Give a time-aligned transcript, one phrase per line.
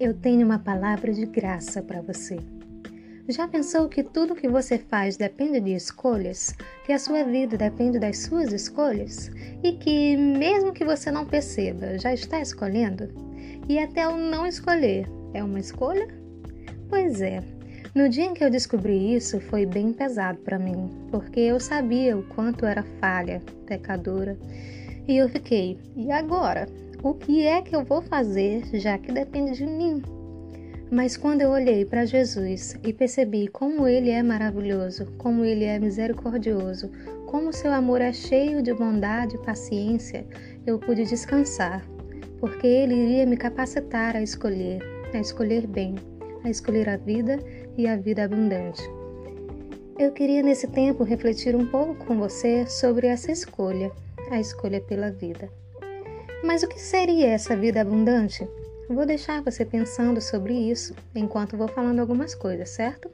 [0.00, 2.38] eu tenho uma palavra de graça para você.
[3.28, 6.54] Já pensou que tudo que você faz depende de escolhas?
[6.86, 9.30] Que a sua vida depende das suas escolhas?
[9.62, 13.12] E que, mesmo que você não perceba, já está escolhendo?
[13.68, 16.08] E até o não escolher é uma escolha?
[16.88, 17.59] Pois é.
[17.92, 22.16] No dia em que eu descobri isso, foi bem pesado para mim, porque eu sabia
[22.16, 24.38] o quanto era falha, pecadora.
[25.08, 26.68] E eu fiquei, e agora?
[27.02, 30.00] O que é que eu vou fazer, já que depende de mim?
[30.88, 35.78] Mas quando eu olhei para Jesus e percebi como ele é maravilhoso, como ele é
[35.78, 36.92] misericordioso,
[37.26, 40.24] como seu amor é cheio de bondade e paciência,
[40.64, 41.84] eu pude descansar,
[42.38, 44.80] porque ele iria me capacitar a escolher,
[45.12, 45.94] a escolher bem,
[46.44, 47.38] a escolher a vida
[47.76, 48.82] e a vida abundante.
[49.98, 53.92] Eu queria nesse tempo refletir um pouco com você sobre essa escolha,
[54.30, 55.50] a escolha pela vida.
[56.42, 58.48] Mas o que seria essa vida abundante?
[58.88, 63.10] Vou deixar você pensando sobre isso enquanto vou falando algumas coisas, certo?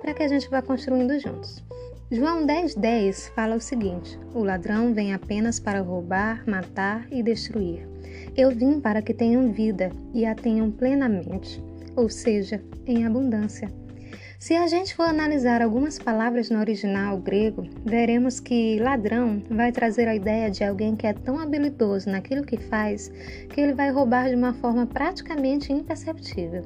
[0.00, 1.64] Para que a gente vá construindo juntos.
[2.10, 7.86] João 10,10 10 fala o seguinte: O ladrão vem apenas para roubar, matar e destruir.
[8.36, 11.62] Eu vim para que tenham vida e a tenham plenamente,
[11.98, 13.68] ou seja, em abundância.
[14.38, 20.06] Se a gente for analisar algumas palavras no original grego, veremos que ladrão vai trazer
[20.06, 23.08] a ideia de alguém que é tão habilidoso naquilo que faz
[23.48, 26.62] que ele vai roubar de uma forma praticamente imperceptível.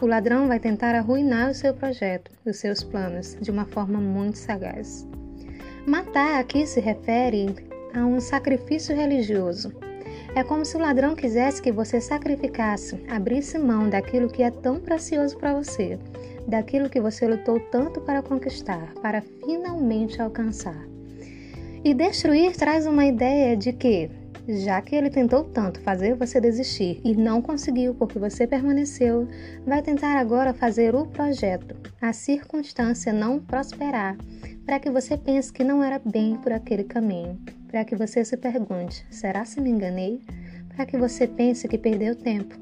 [0.00, 4.38] O ladrão vai tentar arruinar o seu projeto, os seus planos, de uma forma muito
[4.38, 5.06] sagaz.
[5.84, 7.56] Matar aqui se refere
[7.92, 9.72] a um sacrifício religioso.
[10.34, 14.80] É como se o ladrão quisesse que você sacrificasse, abrisse mão daquilo que é tão
[14.80, 15.98] precioso para você
[16.46, 20.86] daquilo que você lutou tanto para conquistar, para finalmente alcançar.
[21.82, 24.10] E destruir traz uma ideia de que,
[24.46, 29.26] já que ele tentou tanto fazer você desistir e não conseguiu porque você permaneceu,
[29.64, 34.16] vai tentar agora fazer o projeto, a circunstância não prosperar,
[34.66, 37.38] para que você pense que não era bem por aquele caminho,
[37.70, 40.20] para que você se pergunte: será se me enganei?
[40.74, 42.56] Para que você pense que perdeu tempo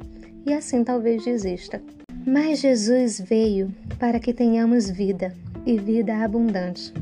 [0.45, 1.83] e assim talvez desista.
[2.27, 6.93] Mas Jesus veio para que tenhamos vida e vida abundante.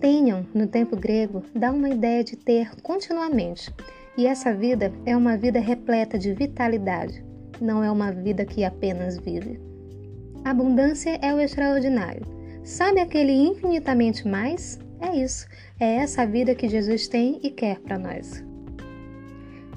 [0.00, 3.72] Tenham, no tempo grego, dá uma ideia de ter continuamente.
[4.16, 7.24] E essa vida é uma vida repleta de vitalidade,
[7.60, 9.60] não é uma vida que apenas vive.
[10.44, 12.22] Abundância é o extraordinário.
[12.64, 14.78] Sabe aquele infinitamente mais?
[15.00, 15.46] É isso.
[15.78, 18.44] É essa vida que Jesus tem e quer para nós.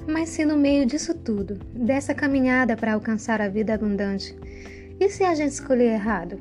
[0.06, 4.36] Mas se no meio disso tudo, dessa caminhada para alcançar a vida abundante,
[4.98, 6.38] e se a gente escolher errado?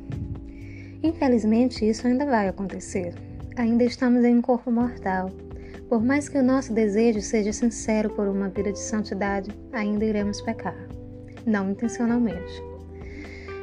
[1.04, 3.14] Infelizmente, isso ainda vai acontecer.
[3.56, 5.30] Ainda estamos em um corpo mortal.
[5.88, 10.42] Por mais que o nosso desejo seja sincero por uma vida de santidade, ainda iremos
[10.42, 10.78] pecar.
[11.46, 12.69] Não intencionalmente.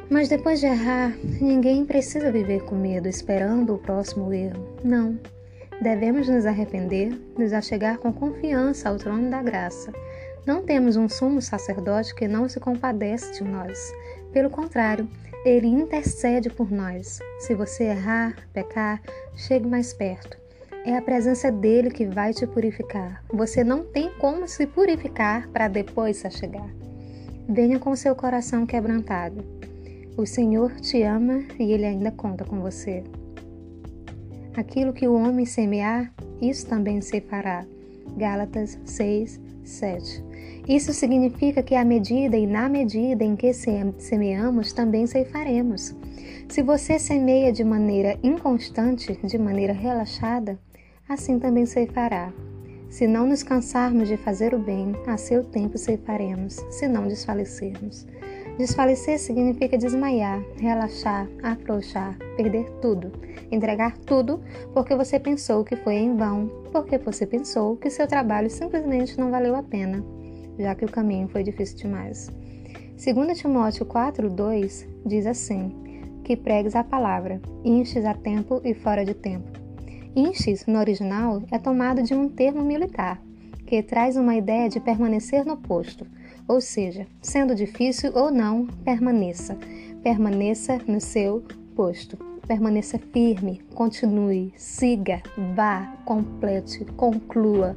[0.09, 4.77] Mas depois de errar, ninguém precisa viver com medo, esperando o próximo erro.
[4.83, 5.19] Não.
[5.81, 9.91] Devemos nos arrepender, nos achegar com confiança ao trono da graça.
[10.45, 13.91] Não temos um sumo sacerdote que não se compadece de nós,
[14.31, 15.09] pelo contrário,
[15.45, 17.19] ele intercede por nós.
[17.39, 19.01] Se você errar, pecar,
[19.35, 20.37] chegue mais perto.
[20.85, 23.23] É a presença dele que vai te purificar.
[23.33, 26.69] Você não tem como se purificar para depois se chegar.
[27.49, 29.43] Venha com seu coração quebrantado.
[30.17, 33.03] O Senhor te ama e ele ainda conta com você.
[34.55, 36.11] Aquilo que o homem semear,
[36.41, 37.63] isso também se fará.
[38.17, 40.25] Gálatas 6, 7.
[40.67, 45.95] Isso significa que à medida e na medida em que semeamos, também ceifaremos.
[46.49, 50.57] Se você semeia de maneira inconstante, de maneira relaxada,
[51.07, 52.33] assim também ceifará.
[52.89, 58.07] Se não nos cansarmos de fazer o bem, a seu tempo ceifaremos, se não desfalecermos.
[58.57, 63.11] Desfalecer significa desmaiar, relaxar, afrouxar, perder tudo,
[63.51, 64.41] entregar tudo
[64.73, 69.29] porque você pensou que foi em vão, porque você pensou que seu trabalho simplesmente não
[69.29, 70.03] valeu a pena
[70.59, 72.29] já que o caminho foi difícil demais.
[72.97, 75.71] 2 Timóteo 4:2 diz assim:
[76.23, 79.49] que pregues a palavra, inches a tempo e fora de tempo.
[80.15, 83.21] Inches, no original, é tomado de um termo militar,
[83.65, 86.07] que traz uma ideia de permanecer no posto,
[86.47, 89.57] ou seja, sendo difícil ou não, permaneça.
[90.01, 91.43] Permaneça no seu
[91.75, 92.17] posto.
[92.47, 95.21] Permaneça firme, continue, siga,
[95.53, 97.75] vá, complete, conclua.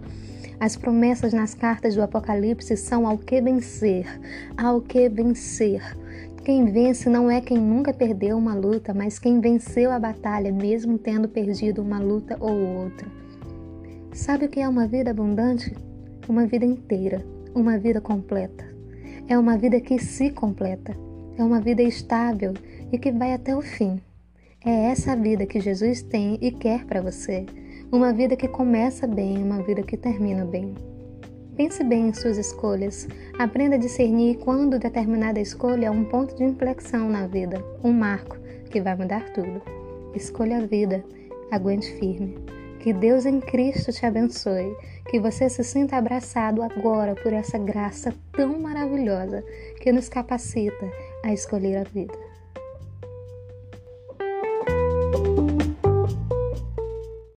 [0.61, 4.07] As promessas nas cartas do Apocalipse são ao que vencer,
[4.57, 5.83] ao que vencer.
[6.45, 10.99] Quem vence não é quem nunca perdeu uma luta, mas quem venceu a batalha, mesmo
[10.99, 13.09] tendo perdido uma luta ou outra.
[14.13, 15.77] Sabe o que é uma vida abundante?
[16.29, 17.25] Uma vida inteira,
[17.55, 18.65] uma vida completa.
[19.29, 20.97] É uma vida que se completa.
[21.39, 22.53] é uma vida estável
[22.93, 24.01] e que vai até o fim.
[24.63, 27.47] É essa vida que Jesus tem e quer para você.
[27.91, 30.75] Uma vida que começa bem, uma vida que termina bem.
[31.57, 33.09] Pense bem em suas escolhas.
[33.39, 38.37] Aprenda a discernir quando determinada escolha é um ponto de inflexão na vida, um marco
[38.71, 39.63] que vai mudar tudo.
[40.15, 41.03] Escolha a vida.
[41.51, 42.37] Aguente firme.
[42.81, 44.75] Que Deus em Cristo te abençoe.
[45.11, 49.45] Que você se sinta abraçado agora por essa graça tão maravilhosa
[49.81, 50.91] que nos capacita
[51.23, 52.30] a escolher a vida.